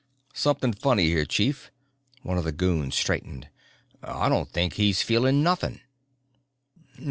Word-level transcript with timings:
"Something 0.33 0.73
funny 0.73 1.05
here, 1.05 1.25
chief." 1.25 1.69
One 2.23 2.39
of 2.39 2.43
the 2.43 2.51
goons 2.51 2.95
straightened. 2.95 3.49
"I 4.01 4.29
don't 4.29 4.49
think 4.49 4.73
he's 4.73 5.03
feeling 5.03 5.43
nothing." 5.43 5.81